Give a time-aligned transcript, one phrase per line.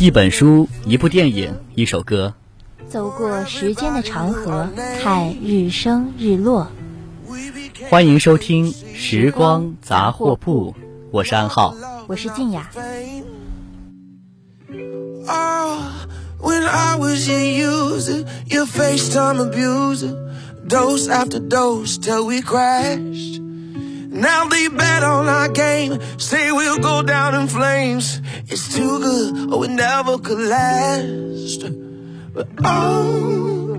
[0.00, 2.32] 一本书，一部电影，一首歌，
[2.88, 4.66] 走过时间的长河，
[5.02, 6.68] 看日升日落。
[7.90, 10.72] 欢迎收听《时光杂货铺》，
[11.10, 11.76] 我是安浩，
[12.06, 12.70] 我是静雅。
[24.10, 28.20] Now they bet on our game, say we'll go down in flames.
[28.48, 31.60] It's too good, or we never could last.
[32.34, 33.78] But oh,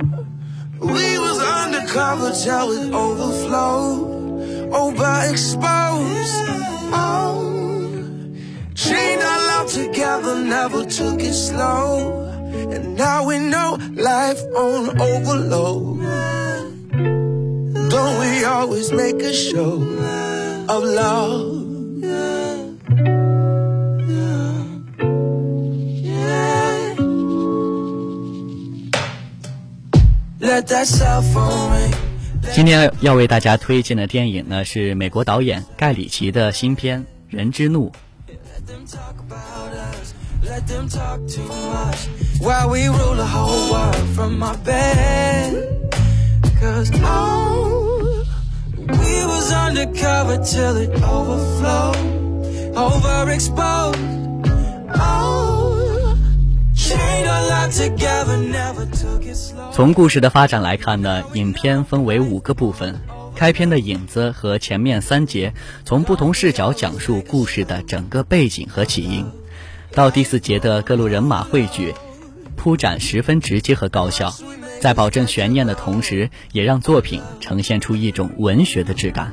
[0.79, 6.45] we was undercover till it overflowed, overexposed.
[6.93, 8.33] Oh,
[8.73, 12.29] chained our love together, never took it slow.
[12.71, 15.99] And now we know life on overload.
[18.01, 19.77] Don't we always make a show?
[20.67, 21.57] of love.
[30.39, 31.93] Let that cell phone ring.
[32.53, 37.91] 今天要为大家推荐的电影呢，是美国导演盖里奇的新片《人之怒》。
[48.87, 51.97] We was undercover till it overflowed,
[52.75, 53.97] overexposed.
[54.95, 56.17] Oh,
[56.75, 59.71] chained a lot together, never took it slow.
[59.71, 62.99] 从故事的发展来看呢，影片分为五个部分。
[63.33, 69.25] 开篇的影子和前面三节从不同视角讲述故事的整个背景和起因，
[69.95, 71.95] 到第四节的各路人马汇聚，
[72.55, 74.31] 铺展十分直接和高效。
[74.81, 79.31] 在保证悬念的同时，也让作品呈现出一种文学的质感。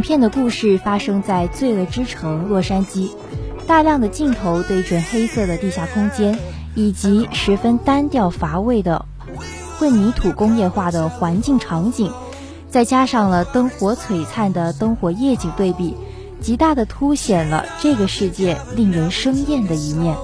[0.00, 3.10] 影片的故事发生在罪恶之城洛杉矶，
[3.66, 6.38] 大量的镜头对准黑色的地下空间，
[6.74, 9.04] 以及十分单调乏味的
[9.78, 12.10] 混凝土工业化的环境场景，
[12.70, 15.94] 再加上了灯火璀璨的灯火夜景对比，
[16.40, 20.16] 极大的凸显了这个世界令人生厌的一面。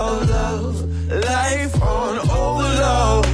[0.00, 0.76] Of love,
[1.10, 3.26] life on overload.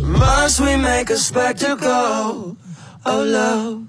[0.00, 2.56] Must we make a spectacle
[3.06, 3.86] of love?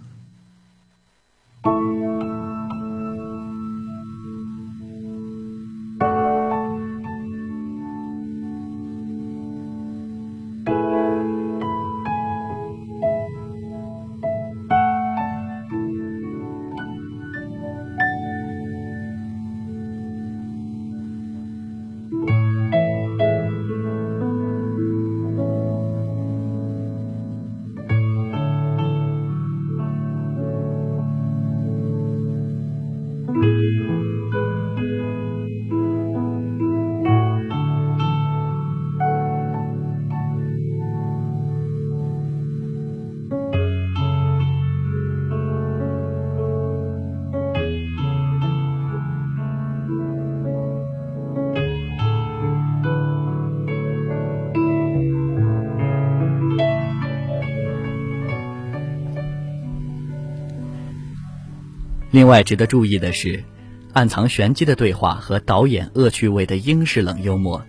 [62.13, 63.43] 另外值得注意的是，
[63.91, 67.65] 暗藏玄机的对话和导演恶趣味的英式冷幽默，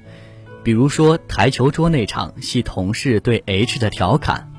[0.63, 4.53] 比如说台球桌那场系同事对 H 的调侃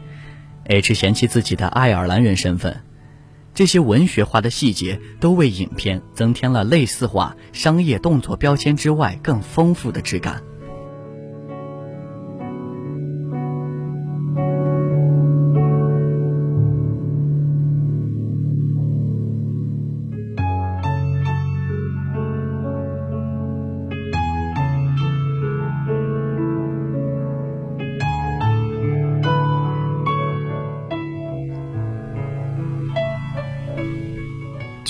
[0.63, 2.81] ，H 嫌弃自己的爱尔兰人身份，
[3.53, 10.41] 这些文学化的细节都为影片增添了类似化商业动作标签之外更丰富的质感。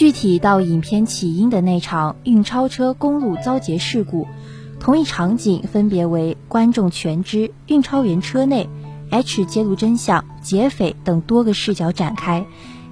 [0.05, 4.27] 具体到影片起因的那场运钞车公路遭劫事故，
[4.79, 8.69] 同一场景分别为观众全知、运钞员车内、
[9.09, 12.45] H 揭露真相、劫匪等多个视角展开，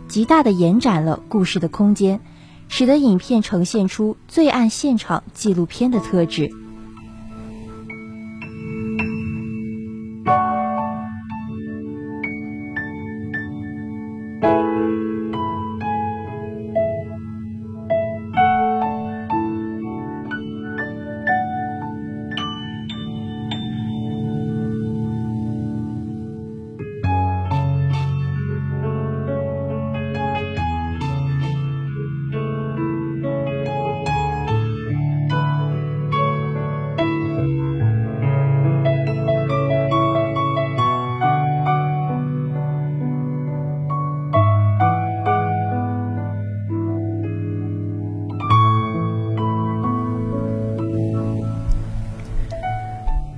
[0.07, 2.19] 极大的延展了故事的空间，
[2.67, 6.49] 使得影片呈现出罪案现场纪录片的特质。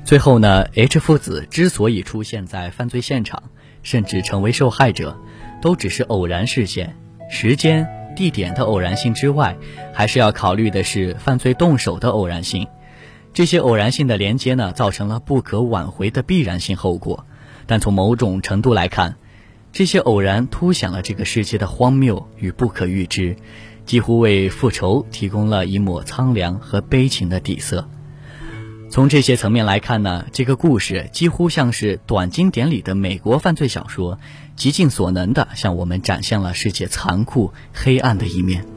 [0.06, 3.42] 最后呢，H 父子之所以出现在犯罪现场，
[3.82, 5.20] 甚至成为受害者，
[5.64, 6.96] 都只是偶然事件，
[7.28, 9.58] 时间、地点的偶然性之外，
[9.92, 12.68] 还是要考虑的是犯罪动手的偶然性。
[13.34, 17.26] 这些偶然性的连接呢，造成了不可挽回的必然性后果。
[17.66, 19.18] 但从某种程度来看，
[19.72, 23.36] 这些偶然凸显了这个世界的荒谬与不可预知，
[23.88, 27.90] 几乎为复仇提供了一抹苍凉和悲情的底色。
[28.96, 34.18] 从这些层面来看呢，这个故事几乎像是短经典里的美国犯罪小说，
[34.56, 38.75] 极尽所能的向我们展现了世界残酷黑暗的一面。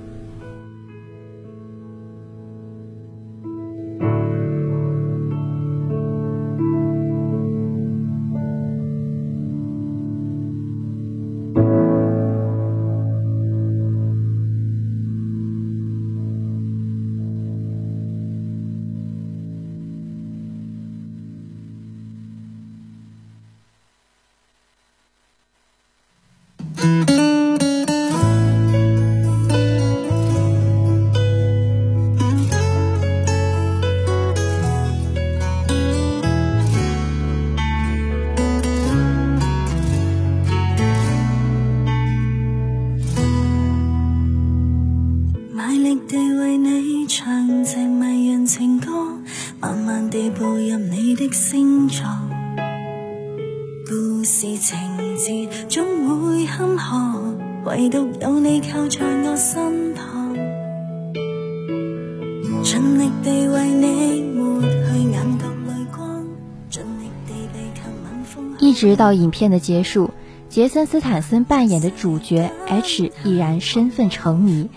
[68.98, 70.10] 到影片的结束，
[70.50, 74.68] 杰森·斯坦森扮演的主角 H 依然身份成谜，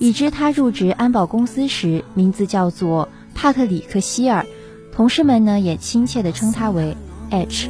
[0.00, 4.46] 已知他入职安保公司时名字叫做帕特里克·希尔，
[4.92, 6.96] 同事们呢也亲切地称他为
[7.30, 7.68] H。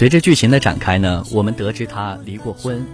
[0.00, 2.86] 随着剧情的展开呢，我们得知他离过婚，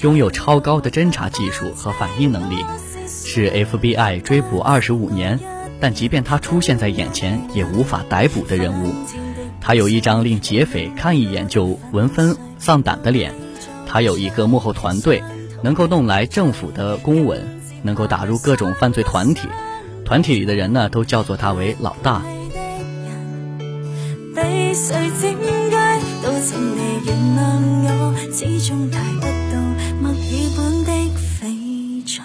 [0.00, 2.64] 拥有超高的侦查技术和反应能力，
[3.06, 5.38] 是 FBI 追捕二十五年，
[5.80, 8.94] 但即便他出现在眼前也无法逮捕的人物。
[9.60, 13.34] 他有一张令劫匪看一眼就闻风丧胆的脸，
[13.86, 15.22] 他有一个幕后团队，
[15.62, 19.46] 能够弄来政府的公文，能够打入各种犯罪团体，
[20.06, 22.22] 团体里的人呢都叫做他为老大。
[24.34, 25.10] 被谁
[27.06, 27.38] 原谅
[27.86, 29.60] 我，始终带不到
[30.02, 30.16] 墨尔
[30.56, 30.90] 本的
[31.40, 32.24] 翡翠。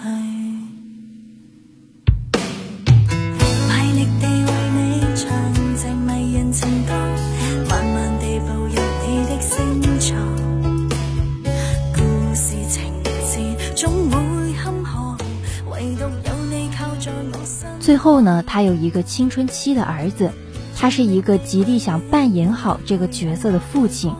[17.78, 20.30] 最后呢，他有一个青春期的儿子。
[20.74, 24.12] 他是一个极力想扮演好这个角色的父亲，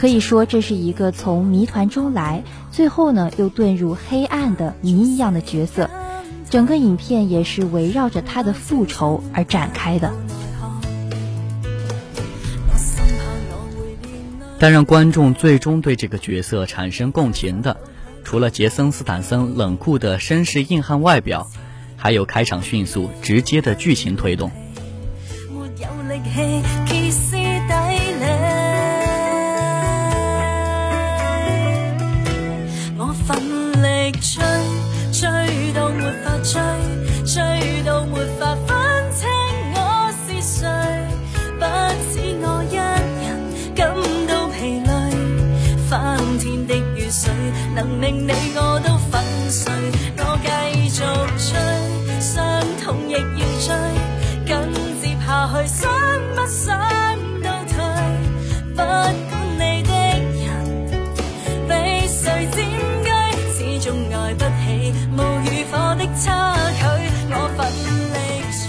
[0.00, 2.42] 可以说这是一个从谜团中来，
[2.72, 5.90] 最后呢又遁入黑暗的谜一样的角色。
[6.48, 10.10] 整个影片也是围绕着他的复仇而展开的。
[14.58, 17.76] 但让观众最终对这个角色产生共情的，
[18.24, 21.46] 除了杰森·斯坦森冷酷的绅士硬汉外表，
[21.98, 24.50] 还有开场迅速直接的剧情推动。
[25.76, 26.62] 有力气
[47.80, 49.72] 能令你我都粉碎。
[50.18, 50.48] 我继
[50.90, 51.00] 续
[51.38, 51.58] 追，
[52.20, 53.18] 伤痛亦要
[53.58, 53.68] 追，
[54.44, 54.52] 紧
[55.00, 55.90] 接下去想
[56.34, 56.78] 不想
[57.42, 57.74] 都退，
[58.72, 59.14] 不管
[59.54, 59.90] 你的
[60.36, 60.46] 人
[61.66, 62.58] 被谁占
[63.02, 63.08] 据，
[63.56, 66.84] 始终爱不起无与火的差距，
[67.30, 67.58] 我奋
[68.12, 68.16] 力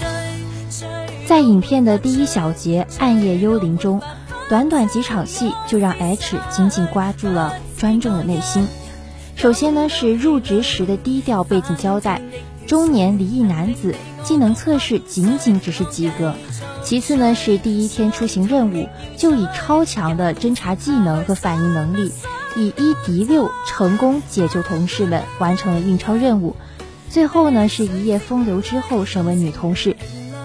[0.70, 1.26] 追。
[1.26, 4.00] 在影片的第一小节《暗夜幽灵》中，
[4.48, 8.66] 短短几场戏就让 H 紧紧刮住了观众的内心。
[9.36, 12.22] 首先呢是入职时的低调背景交代，
[12.66, 16.34] 中年离异男子，技能测试仅仅只是及格。
[16.84, 22.12] 其次呢是第一天出行任务，就以超强的侦查技能和反应能力，
[22.56, 26.56] 以一敌六成功解救同事们，完成了运钞任务。
[27.08, 29.96] 最后呢是一夜风流之后审问女同事。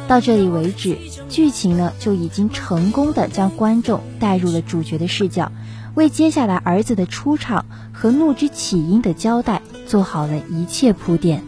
[0.08, 0.98] 到这里为止，
[1.30, 5.52] 剧情呢就已经成功的将观众带入了主角的视角，
[5.98, 11.44] 为接下来儿子的出场和怒之起因的交代做好了一切铺垫。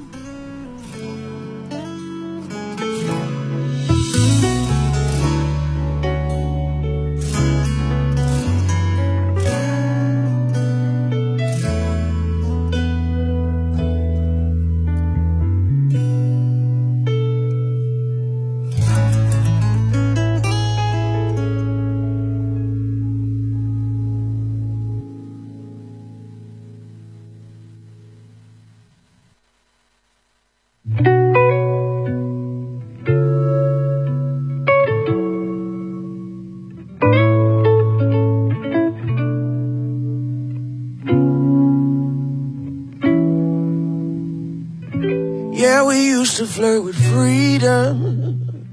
[46.60, 48.68] Flirt with freedom.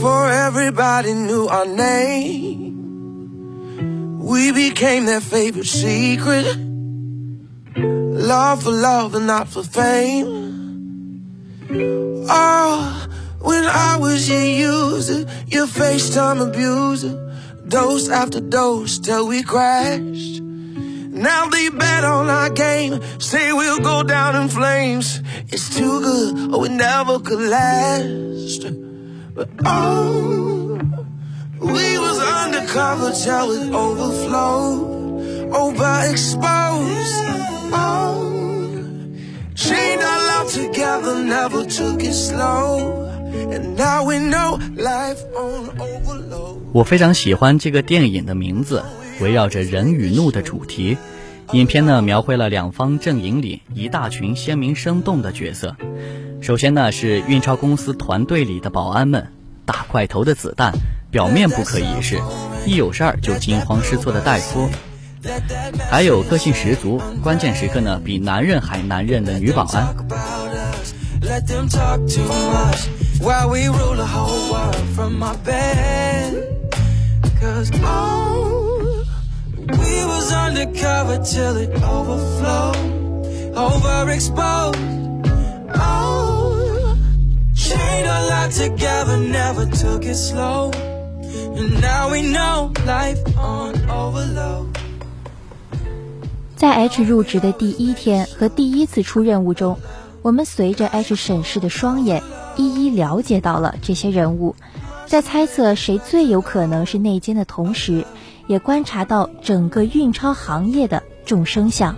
[0.00, 2.74] For everybody knew our name.
[4.18, 6.56] We became their favorite secret.
[7.76, 10.26] Love for love and not for fame.
[12.28, 13.06] Oh,
[13.40, 17.14] when I was your user, your FaceTime abuser.
[17.68, 20.42] Dose after dose till we crashed.
[21.19, 25.21] Now they bet on our game, say we'll go down in flames.
[25.49, 28.67] It's too good, or we never could last.
[29.33, 30.77] But oh,
[31.61, 37.23] we was undercover till it overflowed, overexposed.
[37.71, 38.23] Oh,
[39.55, 43.03] chained our love together, never took it slow.
[43.51, 46.61] And now we know life on overload.
[46.73, 48.83] 我非常喜欢这个电影的名字，
[49.21, 50.97] 围绕着人与怒的主题。
[51.52, 55.74] 影片呢描绘了两方阵营里一大群鲜明生动的角色。
[56.40, 59.32] 首先呢是运钞公司团队里的保安们，
[59.64, 60.72] 大块头的子弹，
[61.10, 62.20] 表面不可一世，
[62.64, 64.68] 一有事儿就惊慌失措的戴夫。
[65.90, 69.92] 还有个性十足，关键时刻呢比男人还男人的女保安。
[79.68, 82.76] We was undercover till it overflowed,
[83.54, 84.76] overexposed.
[85.74, 86.96] Oh,
[87.54, 90.70] chained a lot together, never took it slow.
[91.56, 94.68] And now we know life on overload.
[96.56, 99.78] 在 H 入职的第一天和第一次出任务中，
[100.22, 102.22] 我们随着 H 审视的双眼，
[102.56, 104.54] 一一了解到了这些人物，
[105.06, 108.04] 在猜测谁最有可能是内奸的同时，
[108.50, 111.94] 也观察到整个运钞行业的众生相。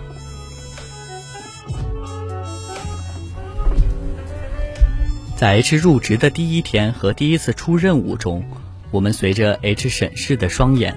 [5.35, 8.43] 在 H 入职的第一天和第一次出任务中，
[8.91, 10.95] 我们随着 H 审视的双眼，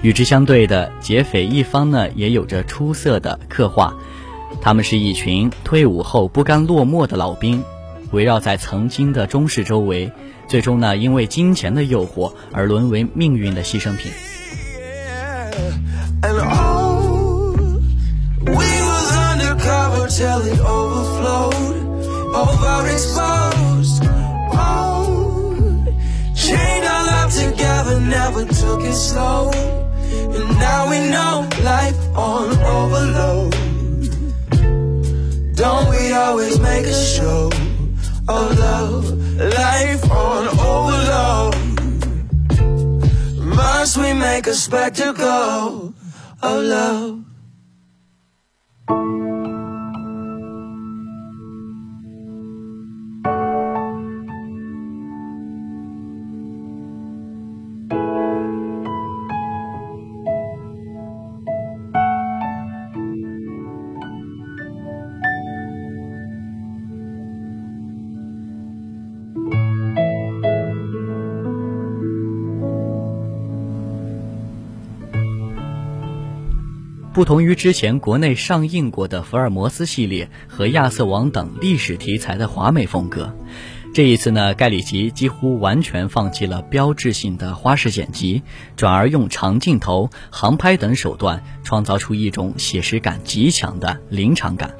[0.00, 3.94] 与之相对的劫匪一方呢，也有着出色的刻画。
[4.60, 7.64] 他们是一群退伍后不甘落寞的老兵，
[8.10, 10.12] 围绕在曾经的中士周围，
[10.46, 14.12] 最终呢，因为金钱的诱惑而沦为命运的牺牲品。
[30.30, 33.67] And now we know life on overload.
[35.58, 37.50] Don't we always make a show
[38.28, 39.10] of love?
[39.40, 41.56] Life on overload.
[43.44, 45.92] Must we make a spectacle
[46.42, 47.24] of love?
[77.18, 83.36] 不同于之前国内上映过的福尔摩斯系列和亚瑟王等历史题材的华美风格，
[83.92, 88.44] 这一次呢，盖里奇几乎完全放弃了标志性的花式剪辑，
[88.76, 94.72] 转而用长镜头、航拍等手段，创造出一种写实感极强的临场感。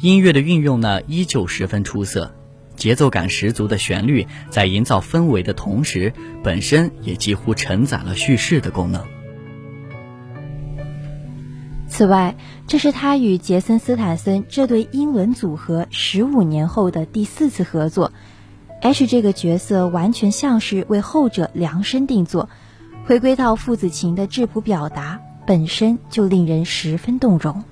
[0.00, 2.34] 音乐的运用呢，依旧十分出色，
[2.76, 6.12] 节奏感十足的旋律在营造氛围的同时，
[6.44, 9.02] 本身也几乎承载了叙事的功能。
[11.96, 12.36] 此外，
[12.66, 18.12] 这是他与杰森·斯坦森这对英伦组合十五年后的第四次合作。
[18.82, 22.50] H 这个角色完全像是为后者量身定做，
[23.06, 27.64] 回归到父子情的质朴表达，本身就令人十分动容。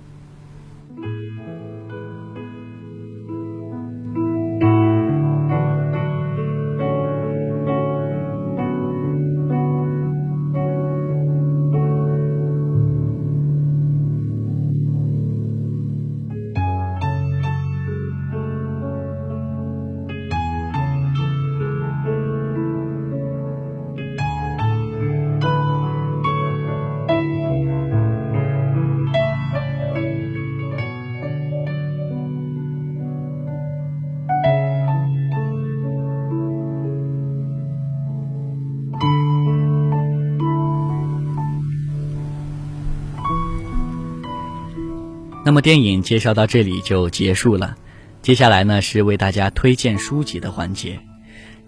[45.54, 47.76] 那么电影介绍到这里就结束了，
[48.23, 50.99] 接下来呢是为大家推荐书籍的环节。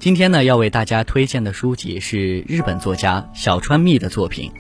[0.01, 4.51] 今天呢要为大家推荐的书籍是日本作家小川蜜的作品《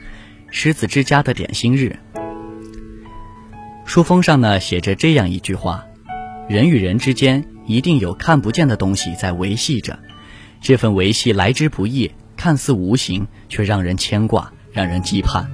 [0.52, 1.98] 狮子之家的点心日》。
[3.84, 5.84] 书封上呢写着这样一句话：
[6.48, 9.98] 人与人之间一定有看不见的东西在维系着，
[10.60, 15.50] 这份维系来之不易，看似无形，却让人牵挂，让人期盼。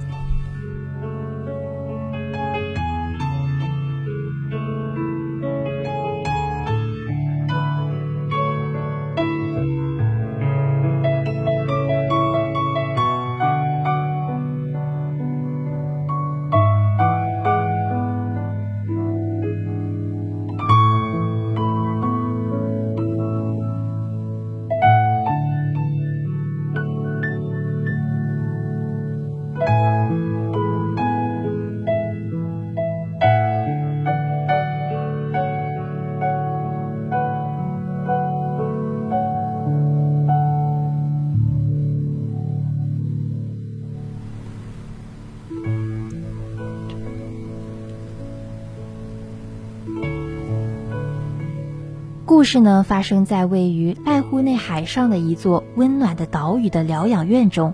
[52.43, 57.73] 故事呢，发生在位于濑户内海上的一座温暖的岛屿的疗养院中。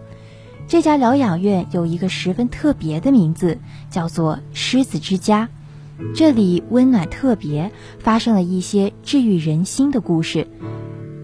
[0.67, 3.57] 这家疗养院有一个十分特别的名字，
[3.89, 5.49] 叫做“狮子之家”。
[6.13, 10.47] 这里温暖特别，发生了一些治愈人心的故事。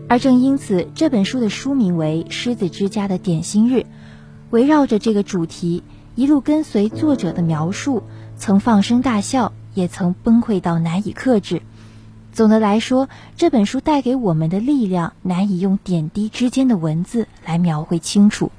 [0.10, 3.75] 而正因此，这本书的书名为《狮子之家的点心日》，
[4.49, 5.84] 围绕着这个主题，
[6.15, 8.01] 一路跟随作者的描述，
[8.38, 11.62] 曾放声大笑，也曾崩溃到难以克制。
[12.35, 18.51] 总的来说，这本书带给我们的力量，难以用点滴之间的文字来描绘清楚。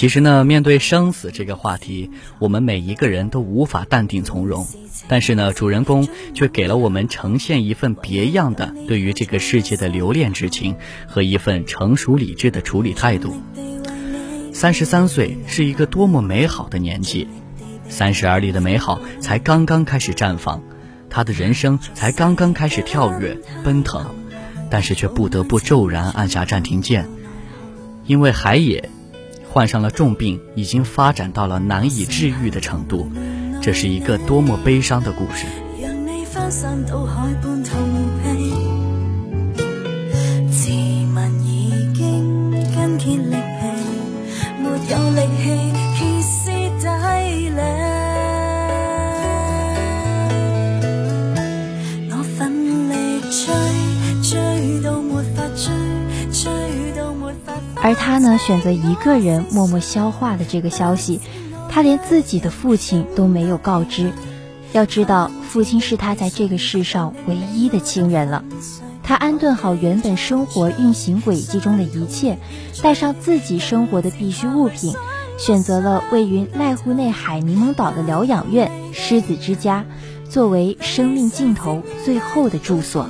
[0.00, 4.66] 其实呢，面对生死这个话题，我们每一个人都无法淡定从容。
[5.08, 10.74] 但是呢，主人公却给了我们呈现一份别样的对于这个世界的留恋之情
[11.06, 13.36] 和一份成熟理智的处理态度。
[14.54, 17.28] 三十三岁是一个多么美好的年纪，
[17.90, 20.62] 三十而立的美好才刚刚开始绽放，
[21.10, 24.06] 他的人生才刚刚开始跳跃奔腾，
[24.70, 27.06] 但是却不得不骤然按下暂停键，
[28.06, 28.88] 因为海野。
[29.52, 33.10] 患上了重病，已经发展到了难以治愈的程度，
[33.60, 35.44] 这是一个多么悲伤的故事。
[57.82, 61.20] 而他呢，选择一个人默默消化了这个消息，
[61.68, 64.12] 他连自己的父亲都没有告知。
[64.72, 68.44] 要知道，父亲是他在这个世上唯一的亲人了。
[69.02, 72.38] 他安顿好原本生活运行轨迹中的一切，
[72.82, 74.94] 带上自己生活的必需物品，
[75.38, 79.84] 选择了位于濑户内海柠檬岛的疗养院——狮子之家，
[80.28, 83.08] 作为生命尽头最后的住所。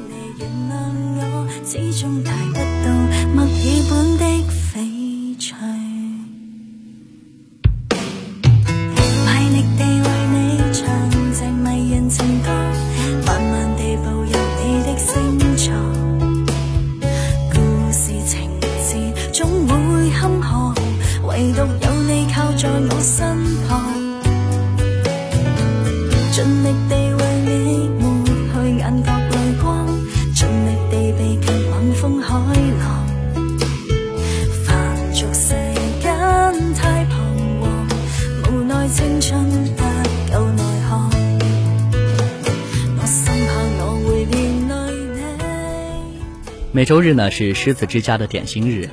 [46.72, 48.88] 每周日呢是狮子之家的点心日，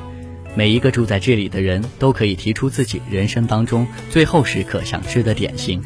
[0.55, 5.81] 每一个住在这里的人都可以提出自己人生当中最后时刻想吃的点心。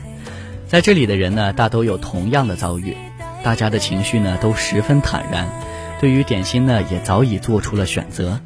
[0.71, 2.95] 在这里的人呢，大都有同样的遭遇，
[3.43, 5.49] 大家的情绪呢都十分坦然，
[5.99, 8.39] 对于点心呢也早已做出了选择。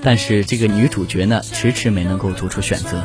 [0.00, 3.02] 但是这个女主角呢，迟迟没能够做出选择。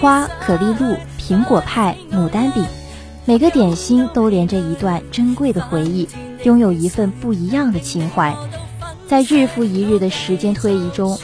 [0.00, 2.64] 花、可丽露、苹果派、牡丹饼。
[3.26, 6.08] 每个点心都连着一段珍贵的回忆，
[6.42, 8.34] 拥有一份不一样的情怀。
[9.06, 11.18] 在日复一日的时间推移中，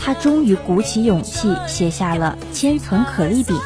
[0.00, 3.58] 他终于鼓起勇气写下了千层可丽饼。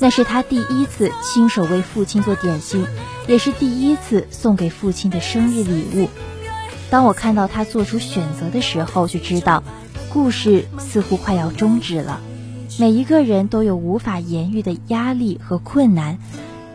[0.00, 2.86] 那是他第一次亲手为父亲做点心，
[3.26, 6.10] 也是第一次送给父亲的生日礼物。
[6.90, 9.62] 当我看到他做出选择的时候，就知道
[10.12, 12.20] 故事似乎快要终止了。
[12.78, 16.18] 每一个人都有无法言喻的压力和困难。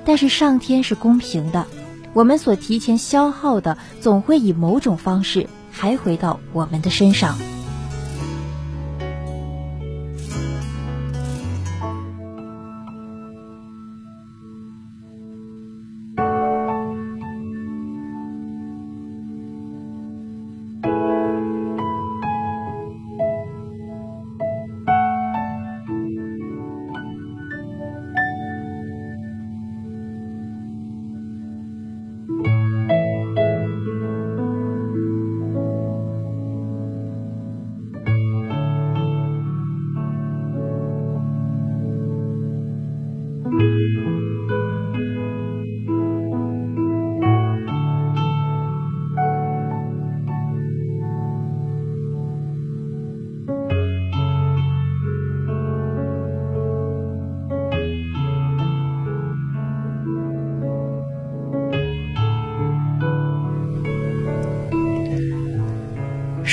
[0.06, 1.68] 但是上天是公平的，
[2.14, 7.38] 我们所提前消耗的，总会以某种方式还回到我们的身上。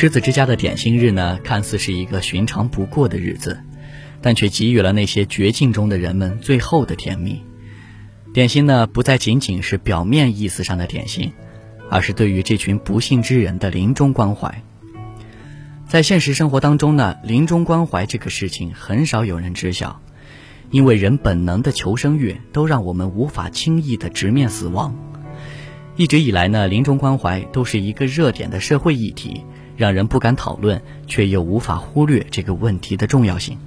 [0.05, 3.59] 狮子之家的点心日呢，看似是一个寻常不过的日子，
[4.21, 7.43] 但却给予了那些绝境中的人们最后的甜蜜。
[8.35, 11.33] 点心呢，不再仅仅是表面意思上的点心，
[11.89, 14.63] 而是对于这群不幸之人的临终关怀。
[15.89, 20.03] 在现实生活当中呢，临终关怀这个事情很少有人知晓，
[20.71, 24.95] 因为人本能的求生欲都让我们无法轻易的直面死亡。
[25.97, 29.43] 一直以来呢，临终关怀都是一个热点的社会议题。
[29.77, 33.59] 让人不敢讨论，却又无法忽略这个问题的重要性。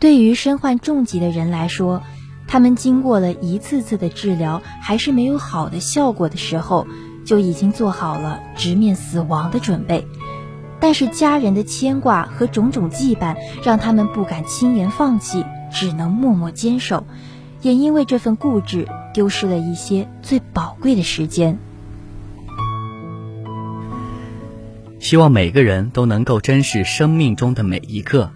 [0.00, 2.02] 对于身患重疾的人来说，
[2.46, 6.86] 他们经过了一次次的治疗，还是没有好的效果的时候，
[7.24, 10.06] 就已经做好了直面死亡的准备。
[10.80, 17.04] 但是家人的牵挂和种种羁绊，让他们不敢轻言放弃，只能默默坚守。
[17.60, 21.58] 也因为这份固执，丢失了一些最宝贵的时间。
[25.00, 28.30] 希望每个人都能够珍视生命中的每一刻。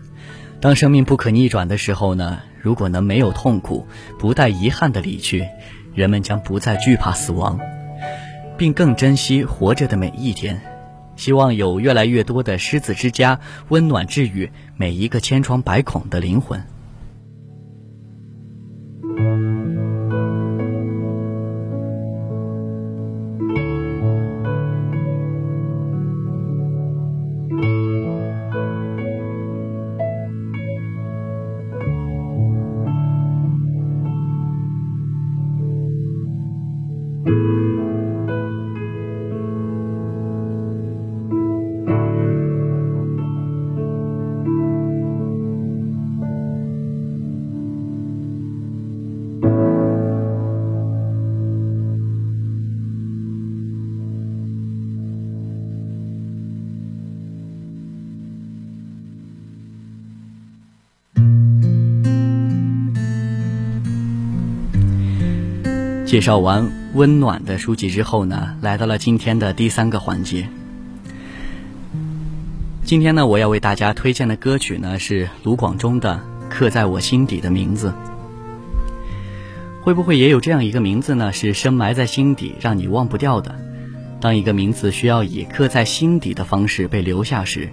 [0.62, 2.38] 当生命不可逆转的时候呢？
[2.61, 3.85] 如果能没有痛苦，
[4.16, 5.44] 不带遗憾的离去，
[5.92, 7.59] 人们将不再惧怕死亡，
[8.57, 10.62] 并更珍惜活着的每一天。
[11.16, 16.62] 希望有越来越多的狮子之家，温暖治愈每一个千疮百孔的灵魂。
[66.12, 70.46] 介绍完温暖的书籍之后呢，来到了今天的第三个环节。
[72.85, 77.88] 今天呢，我要为大家推荐的歌曲呢是卢广仲的《刻在我心底的名字》。
[79.81, 81.33] 会不会也有这样一个名字呢？
[81.33, 83.59] 是深埋在心底，让你忘不掉的。
[84.20, 87.70] 当一个名字需要以刻在心底的方式被留下时，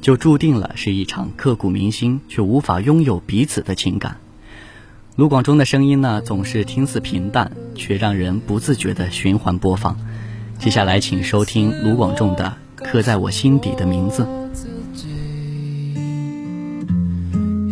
[0.00, 4.16] 就注定了是一场刻骨铭心却无法拥有彼此的情感。
[5.16, 9.94] 卢广仲的声音呢，总是听似平淡，却让人不自觉的循环播放。
[10.58, 14.22] 接下来，请收听卢广仲的《刻在我心底的名字》。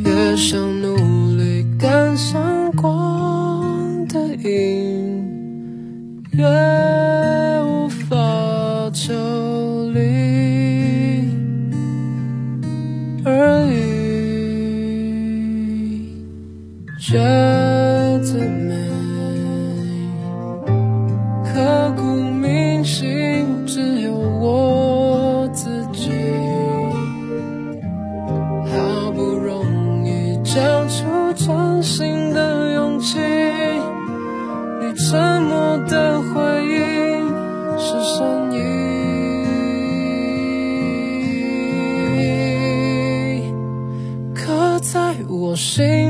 [0.05, 0.95] 越想努
[1.39, 5.25] 力赶上光的影，
[6.33, 6.45] 越
[7.63, 9.15] 无法抽
[9.93, 10.01] 离
[13.25, 13.67] 而
[17.11, 17.13] 已。
[17.13, 18.73] 觉得美，
[21.45, 26.13] 刻骨铭心，只有我自己。
[28.67, 33.19] 好不容易交出真心的勇气，
[34.81, 37.27] 你沉默的回应
[37.77, 38.59] 是善意，
[44.33, 46.10] 刻在我心。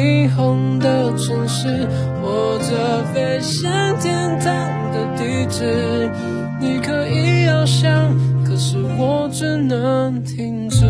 [0.00, 1.86] 霓虹的城市，
[2.22, 4.50] 或者飞向天堂
[4.92, 6.10] 的地址。
[6.58, 10.86] 你可以翱翔，可是我只能停止。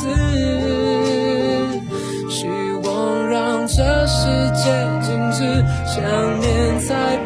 [0.00, 0.06] 子
[2.30, 2.48] 希
[2.84, 4.64] 望让这世界
[5.02, 7.18] 静止想念才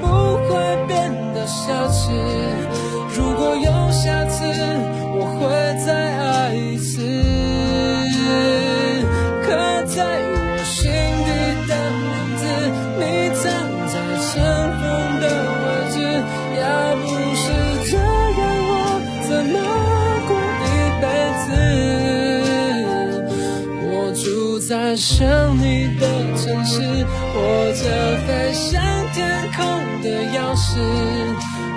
[30.04, 30.78] 的钥匙，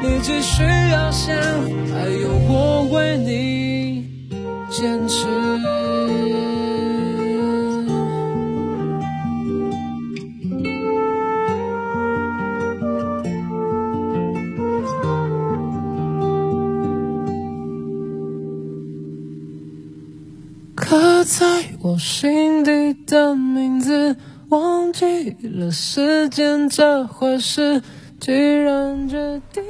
[0.04, 0.62] 你只需
[0.92, 1.34] 要想，
[1.94, 4.06] 还有我为你
[4.70, 5.26] 坚持。
[20.76, 21.46] 刻在
[21.82, 24.16] 我心底的名字，
[24.50, 27.82] 忘记了时间这回事。
[28.20, 29.64] 既然决定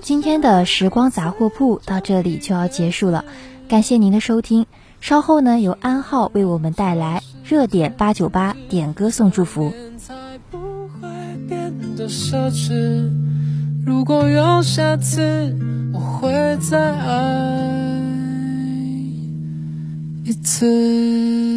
[0.00, 3.24] 今天的时光杂货铺到这里就要结束了，
[3.68, 4.66] 感谢您的收听。
[5.00, 9.72] 稍后呢，由安浩为我们带来热点八九八点歌送祝福。
[13.86, 15.56] 如果有下次，
[15.92, 17.70] 我会再爱
[20.24, 21.49] 一次。